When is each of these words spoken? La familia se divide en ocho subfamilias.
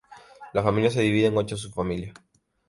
La 0.55 0.63
familia 0.63 0.89
se 0.89 1.01
divide 1.01 1.27
en 1.27 1.37
ocho 1.37 1.55
subfamilias. 1.55 2.15